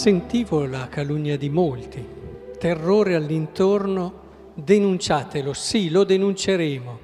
sentivo 0.00 0.64
la 0.64 0.88
calunnia 0.88 1.36
di 1.36 1.50
molti, 1.50 2.02
terrore 2.58 3.16
all'intorno, 3.16 4.52
denunciatelo, 4.54 5.52
sì, 5.52 5.90
lo 5.90 6.04
denunceremo. 6.04 6.98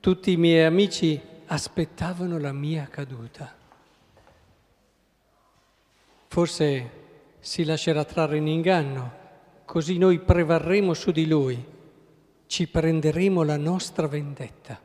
Tutti 0.00 0.32
i 0.32 0.38
miei 0.38 0.64
amici 0.64 1.20
aspettavano 1.44 2.38
la 2.38 2.52
mia 2.52 2.88
caduta. 2.90 3.54
Forse 6.28 6.90
si 7.40 7.62
lascerà 7.62 8.04
trarre 8.04 8.38
in 8.38 8.46
inganno, 8.46 9.12
così 9.66 9.98
noi 9.98 10.18
prevarremo 10.18 10.94
su 10.94 11.10
di 11.10 11.26
lui, 11.26 11.62
ci 12.46 12.66
prenderemo 12.66 13.42
la 13.42 13.58
nostra 13.58 14.06
vendetta. 14.06 14.80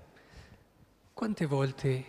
Quante 1.13 1.45
volte 1.45 2.03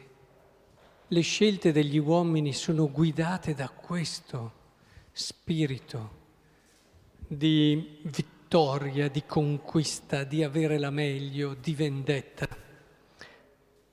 le 1.06 1.20
scelte 1.20 1.70
degli 1.70 1.98
uomini 1.98 2.52
sono 2.52 2.90
guidate 2.90 3.54
da 3.54 3.68
questo 3.68 4.58
spirito 5.20 6.18
di 7.26 7.98
vittoria, 8.02 9.08
di 9.08 9.24
conquista, 9.26 10.24
di 10.24 10.42
avere 10.42 10.78
la 10.78 10.90
meglio, 10.90 11.54
di 11.60 11.74
vendetta. 11.74 12.48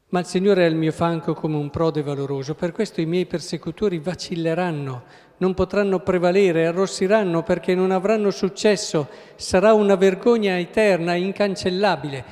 Ma 0.10 0.20
il 0.20 0.26
Signore 0.26 0.64
è 0.64 0.68
al 0.68 0.76
mio 0.76 0.94
fanco 0.94 1.34
come 1.34 1.58
un 1.58 1.70
prode 1.70 2.02
valoroso, 2.02 2.56
per 2.56 2.72
questo 2.72 3.02
i 3.02 3.06
miei 3.06 3.26
persecutori 3.26 4.00
vacilleranno, 4.00 5.04
non 5.38 5.54
potranno 5.54 6.00
prevalere, 6.00 6.66
arrossiranno 6.66 7.44
perché 7.44 7.76
non 7.76 7.92
avranno 7.92 8.32
successo, 8.32 9.10
sarà 9.36 9.74
una 9.74 9.96
vergogna 9.96 10.58
eterna, 10.58 11.14
incancellabile. 11.14 12.24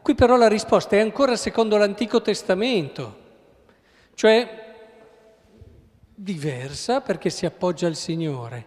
Qui 0.00 0.14
però 0.14 0.36
la 0.36 0.48
risposta 0.48 0.96
è 0.96 1.00
ancora 1.00 1.36
secondo 1.36 1.76
l'Antico 1.76 2.22
Testamento, 2.22 3.16
cioè 4.14 4.67
diversa 6.20 7.00
perché 7.00 7.30
si 7.30 7.46
appoggia 7.46 7.86
al 7.86 7.94
Signore, 7.94 8.66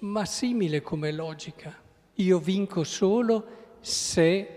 ma 0.00 0.24
simile 0.24 0.80
come 0.80 1.10
logica. 1.10 1.76
Io 2.14 2.38
vinco 2.38 2.84
solo 2.84 3.76
se 3.80 4.54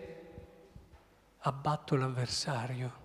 abbatto 1.39 1.95
l'avversario. 1.95 2.99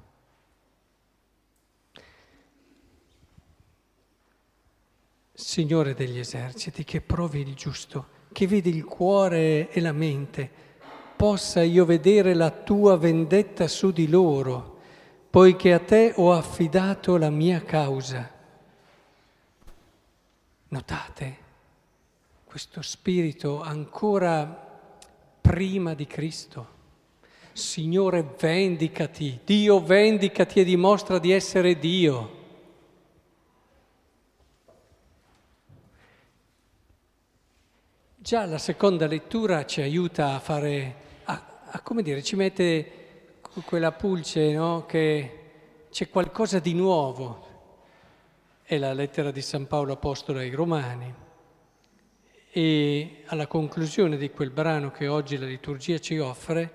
Signore 5.33 5.95
degli 5.95 6.19
eserciti, 6.19 6.85
che 6.85 7.01
provi 7.01 7.41
il 7.41 7.55
giusto, 7.55 8.09
che 8.33 8.47
vedi 8.47 8.69
il 8.69 8.85
cuore 8.85 9.71
e 9.71 9.81
la 9.81 9.93
mente, 9.93 10.51
possa 11.17 11.63
io 11.63 11.87
vedere 11.87 12.35
la 12.35 12.51
tua 12.51 12.99
vendetta 12.99 13.67
su 13.67 13.93
di 13.93 14.09
loro, 14.09 14.81
poiché 15.31 15.73
a 15.73 15.79
te 15.79 16.13
ho 16.17 16.33
affidato 16.33 17.17
la 17.17 17.31
mia 17.31 17.63
causa. 17.63 18.36
Notate 20.69 21.45
questo 22.45 22.83
spirito 22.83 23.61
ancora 23.61 24.45
prima 25.41 25.95
di 25.95 26.07
Cristo. 26.07 26.75
Signore, 27.53 28.35
vendicati, 28.39 29.41
Dio 29.45 29.81
vendicati 29.81 30.61
e 30.61 30.65
dimostra 30.65 31.19
di 31.19 31.31
essere 31.33 31.79
Dio. 31.79 32.45
Già 38.17 38.45
la 38.45 38.59
seconda 38.59 39.07
lettura 39.07 39.65
ci 39.67 39.81
aiuta 39.83 40.35
a 40.35 40.41
fare, 40.41 40.95
a, 41.25 41.61
a 41.71 41.81
come 41.81 42.03
dire, 42.03 42.23
ci 42.23 42.35
mette 42.35 43.41
quella 43.65 43.93
pulce, 43.93 44.53
no? 44.53 44.85
Che 44.85 45.39
c'è 45.91 46.11
qualcosa 46.11 46.59
di 46.59 46.75
nuovo, 46.75 47.46
è 48.69 48.79
la 48.79 48.93
lettera 48.93 49.31
di 49.31 49.43
San 49.43 49.69
Paolo 49.69 49.93
Apostolo 49.93 50.41
ai 50.41 50.51
Romani. 50.51 51.15
E 52.51 53.23
alla 53.27 53.47
conclusione 53.47 54.17
di 54.17 54.31
quel 54.31 54.51
brano 54.51 54.91
che 54.91 55.07
oggi 55.07 55.39
la 55.39 55.47
liturgia 55.47 56.01
ci 56.01 56.19
offre, 56.19 56.73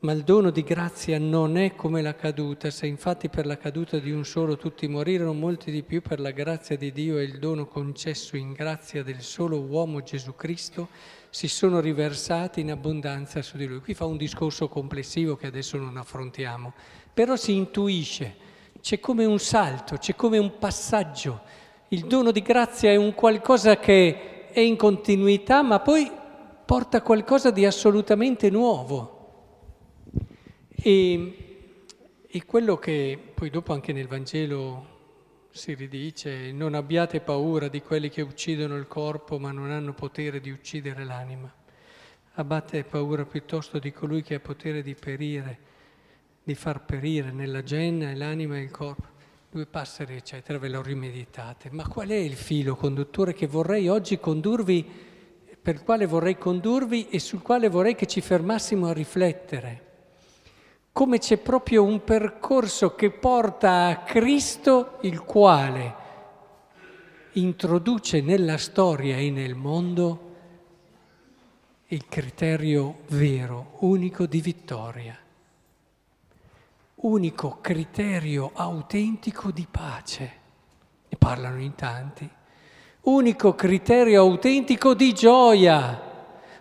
ma 0.00 0.12
il 0.12 0.24
dono 0.24 0.50
di 0.50 0.62
grazia 0.62 1.18
non 1.18 1.56
è 1.56 1.74
come 1.74 2.02
la 2.02 2.14
caduta, 2.14 2.68
se 2.68 2.86
infatti 2.86 3.30
per 3.30 3.46
la 3.46 3.56
caduta 3.56 3.98
di 3.98 4.10
un 4.10 4.26
solo 4.26 4.58
tutti 4.58 4.86
morirono, 4.88 5.32
molti 5.32 5.70
di 5.70 5.82
più 5.82 6.02
per 6.02 6.20
la 6.20 6.32
grazia 6.32 6.76
di 6.76 6.92
Dio 6.92 7.16
e 7.16 7.22
il 7.22 7.38
dono 7.38 7.66
concesso 7.66 8.36
in 8.36 8.52
grazia 8.52 9.02
del 9.02 9.22
solo 9.22 9.58
uomo 9.58 10.02
Gesù 10.02 10.34
Cristo 10.34 10.88
si 11.30 11.48
sono 11.48 11.80
riversati 11.80 12.60
in 12.60 12.70
abbondanza 12.70 13.40
su 13.40 13.56
di 13.56 13.64
lui. 13.64 13.80
Qui 13.80 13.94
fa 13.94 14.04
un 14.04 14.18
discorso 14.18 14.68
complessivo 14.68 15.34
che 15.34 15.46
adesso 15.46 15.78
non 15.78 15.96
affrontiamo, 15.96 16.74
però 17.14 17.36
si 17.36 17.54
intuisce 17.54 18.45
c'è 18.80 19.00
come 19.00 19.24
un 19.24 19.38
salto, 19.38 19.96
c'è 19.96 20.14
come 20.14 20.38
un 20.38 20.58
passaggio. 20.58 21.42
Il 21.88 22.06
dono 22.06 22.32
di 22.32 22.42
grazia 22.42 22.90
è 22.90 22.96
un 22.96 23.14
qualcosa 23.14 23.78
che 23.78 24.48
è 24.48 24.60
in 24.60 24.76
continuità, 24.76 25.62
ma 25.62 25.80
poi 25.80 26.10
porta 26.64 27.02
qualcosa 27.02 27.50
di 27.50 27.64
assolutamente 27.64 28.50
nuovo. 28.50 29.14
E, 30.74 31.36
e 32.26 32.44
quello 32.44 32.76
che 32.76 33.18
poi 33.34 33.50
dopo 33.50 33.72
anche 33.72 33.92
nel 33.92 34.08
Vangelo 34.08 34.94
si 35.50 35.74
ridice, 35.74 36.52
non 36.52 36.74
abbiate 36.74 37.20
paura 37.20 37.68
di 37.68 37.80
quelli 37.80 38.10
che 38.10 38.20
uccidono 38.20 38.76
il 38.76 38.86
corpo 38.86 39.38
ma 39.38 39.52
non 39.52 39.70
hanno 39.70 39.94
potere 39.94 40.40
di 40.40 40.50
uccidere 40.50 41.04
l'anima. 41.04 41.52
Abbatte 42.34 42.84
paura 42.84 43.24
piuttosto 43.24 43.78
di 43.78 43.92
colui 43.92 44.22
che 44.22 44.34
ha 44.34 44.40
potere 44.40 44.82
di 44.82 44.94
perire 44.94 45.58
di 46.46 46.54
far 46.54 46.84
perire 46.84 47.32
nella 47.32 47.64
genna 47.64 48.14
l'anima 48.14 48.56
e 48.56 48.60
il 48.60 48.70
corpo. 48.70 49.02
Due 49.50 49.66
passeri, 49.66 50.14
eccetera, 50.14 50.60
ve 50.60 50.68
lo 50.68 50.80
rimeditate. 50.80 51.70
Ma 51.72 51.88
qual 51.88 52.06
è 52.06 52.14
il 52.14 52.36
filo 52.36 52.76
conduttore 52.76 53.34
che 53.34 53.48
vorrei 53.48 53.88
oggi 53.88 54.20
condurvi, 54.20 54.88
per 55.60 55.74
il 55.74 55.82
quale 55.82 56.06
vorrei 56.06 56.38
condurvi 56.38 57.08
e 57.08 57.18
sul 57.18 57.42
quale 57.42 57.68
vorrei 57.68 57.96
che 57.96 58.06
ci 58.06 58.20
fermassimo 58.20 58.86
a 58.86 58.92
riflettere? 58.92 59.82
Come 60.92 61.18
c'è 61.18 61.36
proprio 61.38 61.82
un 61.82 62.04
percorso 62.04 62.94
che 62.94 63.10
porta 63.10 63.86
a 63.86 63.96
Cristo, 64.04 64.98
il 65.00 65.22
quale 65.22 65.94
introduce 67.32 68.20
nella 68.20 68.56
storia 68.56 69.16
e 69.16 69.30
nel 69.32 69.56
mondo 69.56 70.34
il 71.86 72.06
criterio 72.06 72.98
vero, 73.08 73.78
unico 73.80 74.26
di 74.26 74.40
vittoria 74.40 75.18
unico 77.06 77.58
criterio 77.60 78.50
autentico 78.52 79.52
di 79.52 79.66
pace. 79.70 80.32
Ne 81.08 81.16
parlano 81.16 81.60
in 81.60 81.74
tanti. 81.76 82.28
Unico 83.02 83.54
criterio 83.54 84.22
autentico 84.22 84.94
di 84.94 85.12
gioia. 85.12 86.02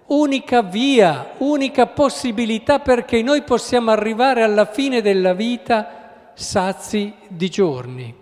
Unica 0.07 0.61
via, 0.61 1.34
unica 1.39 1.88
possibilità 1.88 2.79
perché 2.79 3.23
noi 3.23 3.41
possiamo 3.41 3.89
arrivare 3.89 4.44
alla 4.44 4.66
fine 4.66 5.01
della 5.01 5.34
vita 5.34 6.31
sazi 6.35 7.11
di 7.28 7.50
giorni, 7.50 8.16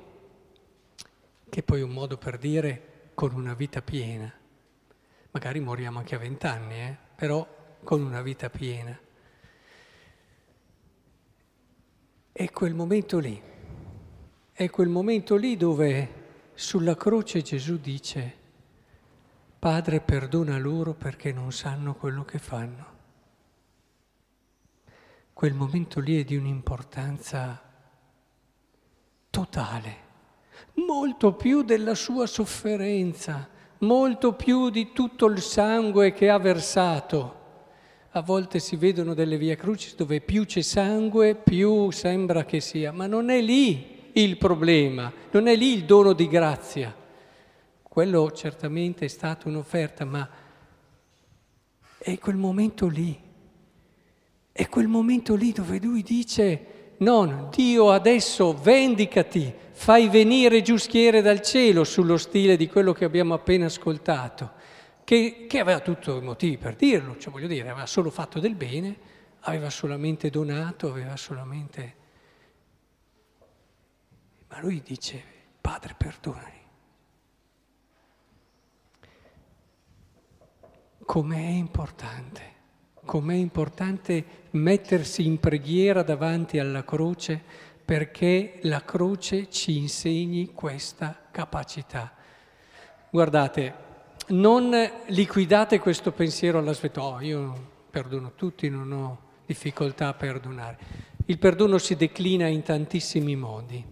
che 1.49 1.63
poi 1.63 1.81
è 1.81 1.83
un 1.83 1.89
modo 1.89 2.15
per 2.17 2.37
dire 2.37 3.09
con 3.13 3.33
una 3.33 3.53
vita 3.53 3.81
piena. 3.81 4.31
Magari 5.31 5.59
moriamo 5.59 5.99
anche 5.99 6.15
a 6.15 6.19
vent'anni, 6.19 6.75
eh? 6.75 6.95
però 7.15 7.45
con 7.83 8.01
una 8.01 8.21
vita 8.21 8.49
piena. 8.49 8.97
È 12.35 12.49
quel 12.49 12.73
momento 12.73 13.19
lì, 13.19 13.39
è 14.53 14.69
quel 14.71 14.89
momento 14.89 15.35
lì 15.35 15.55
dove 15.55 16.21
sulla 16.55 16.95
croce 16.95 17.43
Gesù 17.43 17.77
dice, 17.77 18.37
Padre 19.59 20.01
perdona 20.01 20.57
loro 20.57 20.95
perché 20.95 21.31
non 21.31 21.51
sanno 21.51 21.93
quello 21.93 22.25
che 22.25 22.39
fanno. 22.39 22.85
Quel 25.31 25.53
momento 25.53 25.99
lì 25.99 26.19
è 26.19 26.23
di 26.23 26.35
un'importanza 26.35 27.61
totale, 29.29 29.97
molto 30.87 31.35
più 31.35 31.61
della 31.61 31.93
sua 31.93 32.25
sofferenza, 32.25 33.47
molto 33.81 34.33
più 34.33 34.71
di 34.71 34.91
tutto 34.91 35.27
il 35.27 35.39
sangue 35.39 36.13
che 36.13 36.31
ha 36.31 36.39
versato 36.39 37.41
a 38.15 38.21
volte 38.21 38.59
si 38.59 38.75
vedono 38.75 39.15
delle 39.15 39.37
via 39.37 39.55
crucis 39.55 39.95
dove 39.95 40.21
più 40.21 40.45
c'è 40.45 40.61
sangue, 40.61 41.33
più 41.33 41.89
sembra 41.89 42.45
che 42.45 42.59
sia, 42.59 42.91
ma 42.91 43.07
non 43.07 43.31
è 43.31 43.41
lì 43.41 44.11
il 44.13 44.37
problema, 44.37 45.11
non 45.31 45.47
è 45.47 45.55
lì 45.55 45.73
il 45.73 45.85
dono 45.85 46.13
di 46.13 46.27
grazia. 46.27 46.95
Quello 47.81 48.31
certamente 48.31 49.05
è 49.05 49.07
stata 49.07 49.47
un'offerta, 49.47 50.05
ma 50.05 50.29
è 51.97 52.19
quel 52.19 52.35
momento 52.35 52.87
lì, 52.87 53.19
è 54.51 54.69
quel 54.69 54.87
momento 54.87 55.33
lì 55.33 55.51
dove 55.51 55.79
lui 55.79 56.03
dice, 56.03 56.65
non, 56.97 57.47
Dio 57.49 57.89
adesso 57.89 58.53
vendicati, 58.53 59.51
fai 59.71 60.07
venire 60.07 60.61
giuschiere 60.61 61.23
dal 61.23 61.41
cielo 61.41 61.83
sullo 61.83 62.17
stile 62.17 62.57
di 62.57 62.67
quello 62.67 62.93
che 62.93 63.05
abbiamo 63.05 63.33
appena 63.33 63.65
ascoltato 63.65 64.61
che, 65.03 65.45
che 65.47 65.59
aveva 65.59 65.79
tutti 65.79 66.09
i 66.09 66.21
motivi 66.21 66.57
per 66.57 66.75
dirlo, 66.75 67.17
cioè 67.17 67.31
voglio 67.31 67.47
dire, 67.47 67.69
aveva 67.69 67.85
solo 67.85 68.09
fatto 68.09 68.39
del 68.39 68.55
bene, 68.55 68.97
aveva 69.41 69.69
solamente 69.69 70.29
donato, 70.29 70.89
aveva 70.89 71.15
solamente... 71.15 71.95
Ma 74.47 74.59
lui 74.59 74.81
dice, 74.81 75.21
Padre, 75.59 75.95
perdonami. 75.97 76.61
com'è 81.05 81.37
importante, 81.37 82.41
com'è 83.05 83.35
importante 83.35 84.25
mettersi 84.51 85.25
in 85.25 85.39
preghiera 85.39 86.03
davanti 86.03 86.59
alla 86.59 86.83
croce 86.83 87.41
perché 87.83 88.59
la 88.63 88.83
croce 88.83 89.49
ci 89.49 89.77
insegni 89.77 90.53
questa 90.53 91.27
capacità. 91.29 92.13
Guardate, 93.09 93.75
non 94.27 94.73
liquidate 95.07 95.79
questo 95.79 96.11
pensiero 96.11 96.59
alla 96.59 96.73
sveta, 96.73 97.03
oh, 97.03 97.21
io 97.21 97.71
perdono 97.89 98.33
tutti, 98.35 98.69
non 98.69 98.91
ho 98.91 99.17
difficoltà 99.45 100.07
a 100.07 100.13
perdonare. 100.13 100.77
Il 101.25 101.37
perdono 101.37 101.77
si 101.77 101.95
declina 101.95 102.47
in 102.47 102.61
tantissimi 102.61 103.35
modi. 103.35 103.91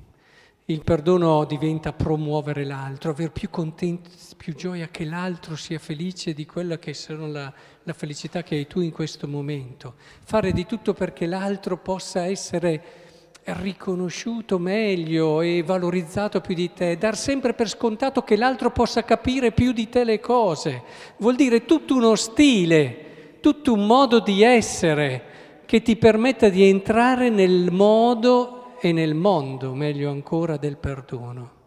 Il 0.65 0.83
perdono 0.83 1.43
diventa 1.43 1.91
promuovere 1.91 2.63
l'altro, 2.63 3.11
avere 3.11 3.31
più 3.31 3.49
più 3.49 4.55
gioia 4.55 4.87
che 4.87 5.05
l'altro 5.05 5.55
sia 5.55 5.79
felice 5.79 6.33
di 6.33 6.45
quella 6.45 6.77
che 6.77 6.93
sono 6.93 7.27
la, 7.27 7.53
la 7.83 7.93
felicità 7.93 8.41
che 8.41 8.55
hai 8.55 8.67
tu 8.67 8.79
in 8.79 8.91
questo 8.91 9.27
momento. 9.27 9.95
Fare 10.23 10.53
di 10.53 10.65
tutto 10.65 10.93
perché 10.93 11.25
l'altro 11.25 11.77
possa 11.77 12.25
essere 12.25 13.00
riconosciuto 13.43 14.59
meglio 14.59 15.41
e 15.41 15.63
valorizzato 15.63 16.41
più 16.41 16.53
di 16.53 16.71
te, 16.73 16.97
dar 16.97 17.17
sempre 17.17 17.53
per 17.53 17.67
scontato 17.67 18.21
che 18.21 18.35
l'altro 18.35 18.71
possa 18.71 19.03
capire 19.03 19.51
più 19.51 19.71
di 19.71 19.89
te 19.89 20.03
le 20.03 20.19
cose. 20.19 20.83
Vuol 21.17 21.35
dire 21.35 21.65
tutto 21.65 21.95
uno 21.95 22.15
stile, 22.15 23.37
tutto 23.41 23.73
un 23.73 23.85
modo 23.85 24.19
di 24.19 24.43
essere 24.43 25.23
che 25.65 25.81
ti 25.81 25.95
permetta 25.95 26.49
di 26.49 26.63
entrare 26.63 27.29
nel 27.29 27.71
modo 27.71 28.75
e 28.79 28.91
nel 28.91 29.15
mondo, 29.15 29.73
meglio 29.73 30.11
ancora, 30.11 30.57
del 30.57 30.77
perdono. 30.77 31.59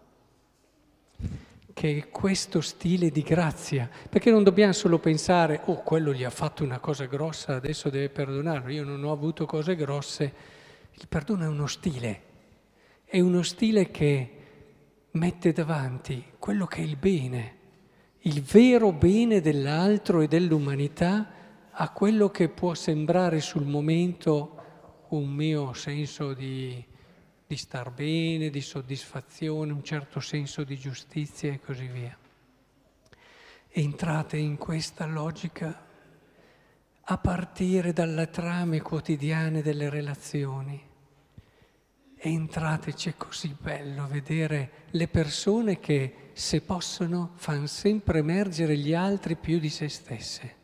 Che 1.73 1.97
è 1.97 2.09
questo 2.11 2.61
stile 2.61 3.11
di 3.11 3.23
grazia, 3.23 3.88
perché 4.09 4.31
non 4.31 4.44
dobbiamo 4.44 4.73
solo 4.73 4.99
pensare, 4.99 5.61
oh, 5.65 5.82
quello 5.82 6.12
gli 6.12 6.23
ha 6.23 6.31
fatto 6.31 6.62
una 6.62 6.79
cosa 6.79 7.06
grossa, 7.06 7.55
adesso 7.55 7.88
deve 7.88 8.11
perdonarlo, 8.11 8.70
io 8.70 8.85
non 8.85 9.03
ho 9.03 9.11
avuto 9.11 9.44
cose 9.44 9.75
grosse. 9.75 10.54
Il 10.96 11.08
perdono 11.08 11.44
è 11.44 11.49
uno 11.49 11.67
stile, 11.67 12.23
è 13.05 13.20
uno 13.20 13.43
stile 13.43 13.91
che 13.91 14.31
mette 15.12 15.52
davanti 15.52 16.25
quello 16.38 16.67
che 16.67 16.79
è 16.79 16.85
il 16.85 16.96
bene, 16.96 17.56
il 18.20 18.43
vero 18.43 18.93
bene 18.93 19.41
dell'altro 19.41 20.20
e 20.20 20.29
dell'umanità 20.29 21.31
a 21.70 21.91
quello 21.91 22.31
che 22.31 22.49
può 22.49 22.75
sembrare 22.75 23.41
sul 23.41 23.67
momento 23.67 25.06
un 25.08 25.29
mio 25.29 25.73
senso 25.73 26.32
di, 26.32 26.85
di 27.46 27.56
star 27.56 27.91
bene, 27.91 28.50
di 28.50 28.61
soddisfazione, 28.61 29.73
un 29.73 29.82
certo 29.82 30.20
senso 30.20 30.62
di 30.64 30.79
giustizia 30.79 31.52
e 31.52 31.61
così 31.61 31.87
via. 31.87 32.17
Entrate 33.69 34.37
in 34.37 34.56
questa 34.56 35.06
logica 35.06 35.85
a 37.06 37.19
partire 37.19 37.93
dalle 37.93 38.31
trame 38.31 38.81
quotidiane 38.81 39.61
delle 39.61 39.91
relazioni. 39.91 40.83
Entrate, 42.17 42.95
c'è 42.95 43.15
così 43.19 43.55
bello 43.61 44.06
vedere 44.06 44.87
le 44.91 45.09
persone 45.09 45.79
che, 45.79 46.31
se 46.33 46.62
possono, 46.62 47.33
fanno 47.35 47.67
sempre 47.67 48.21
emergere 48.21 48.79
gli 48.79 48.95
altri 48.95 49.37
più 49.37 49.59
di 49.59 49.69
se 49.69 49.91
stesse. 49.91 50.62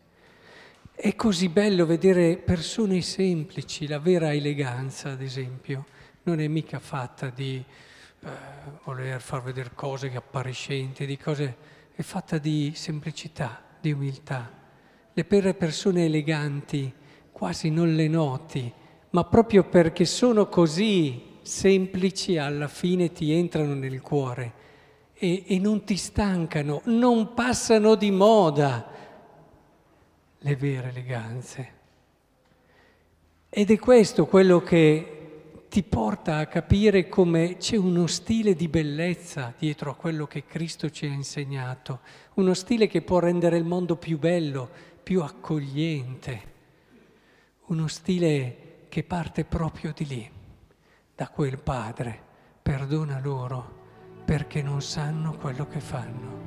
È 0.94 1.14
così 1.14 1.50
bello 1.50 1.84
vedere 1.84 2.38
persone 2.38 3.02
semplici, 3.02 3.86
la 3.86 3.98
vera 3.98 4.32
eleganza, 4.32 5.10
ad 5.10 5.20
esempio, 5.20 5.84
non 6.22 6.40
è 6.40 6.48
mica 6.48 6.78
fatta 6.78 7.28
di 7.28 7.62
eh, 8.22 8.28
voler 8.84 9.20
far 9.20 9.42
vedere 9.42 9.72
cose 9.74 10.10
appariscenti, 10.14 11.04
di 11.04 11.18
cose, 11.18 11.56
è 11.94 12.00
fatta 12.00 12.38
di 12.38 12.72
semplicità, 12.74 13.62
di 13.78 13.92
umiltà. 13.92 14.59
Le 15.12 15.26
vere 15.28 15.54
persone 15.54 16.04
eleganti 16.04 16.92
quasi 17.32 17.70
non 17.70 17.94
le 17.94 18.06
noti, 18.06 18.72
ma 19.10 19.24
proprio 19.24 19.64
perché 19.64 20.04
sono 20.04 20.48
così 20.48 21.38
semplici 21.42 22.36
alla 22.36 22.68
fine 22.68 23.12
ti 23.12 23.32
entrano 23.32 23.74
nel 23.74 24.00
cuore 24.00 24.52
e, 25.14 25.44
e 25.46 25.58
non 25.58 25.84
ti 25.84 25.96
stancano, 25.96 26.82
non 26.84 27.34
passano 27.34 27.94
di 27.94 28.10
moda 28.10 28.86
le 30.38 30.56
vere 30.56 30.88
eleganze. 30.90 31.78
Ed 33.48 33.70
è 33.70 33.78
questo 33.78 34.26
quello 34.26 34.60
che 34.60 35.16
ti 35.68 35.82
porta 35.82 36.38
a 36.38 36.46
capire 36.46 37.08
come 37.08 37.56
c'è 37.56 37.76
uno 37.76 38.06
stile 38.06 38.54
di 38.54 38.68
bellezza 38.68 39.54
dietro 39.56 39.90
a 39.90 39.94
quello 39.94 40.26
che 40.26 40.44
Cristo 40.44 40.90
ci 40.90 41.06
ha 41.06 41.12
insegnato, 41.12 42.00
uno 42.34 42.54
stile 42.54 42.86
che 42.86 43.02
può 43.02 43.18
rendere 43.18 43.56
il 43.56 43.64
mondo 43.64 43.96
più 43.96 44.18
bello, 44.18 44.68
più 45.02 45.22
accogliente, 45.22 46.42
uno 47.66 47.86
stile 47.88 48.86
che 48.88 49.02
parte 49.04 49.44
proprio 49.44 49.92
di 49.92 50.06
lì, 50.06 50.30
da 51.14 51.28
quel 51.28 51.58
Padre, 51.58 52.22
perdona 52.62 53.20
loro 53.20 53.78
perché 54.24 54.62
non 54.62 54.80
sanno 54.80 55.36
quello 55.36 55.66
che 55.66 55.80
fanno. 55.80 56.39